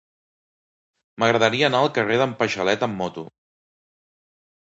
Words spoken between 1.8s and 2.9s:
al carrer d'en Paixalet